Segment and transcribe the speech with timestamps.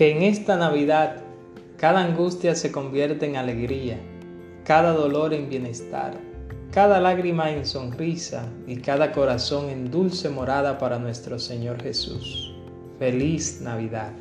[0.00, 1.16] Que en esta Navidad
[1.76, 3.98] cada angustia se convierte en alegría,
[4.64, 6.14] cada dolor en bienestar,
[6.72, 12.56] cada lágrima en sonrisa y cada corazón en dulce morada para nuestro Señor Jesús.
[12.98, 14.12] Feliz Navidad.